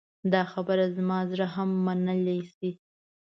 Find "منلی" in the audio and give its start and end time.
1.85-2.39